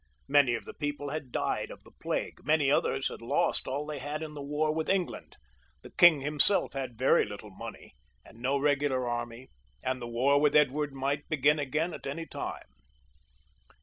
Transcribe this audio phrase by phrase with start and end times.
[0.27, 3.99] Many of the people had died of the plague, many others had lost all they
[3.99, 5.35] had in the war with England;
[5.83, 7.93] the king himself had very little money,
[8.25, 9.49] and no regular army;
[9.83, 12.65] and the war with Edward might begin again at any time.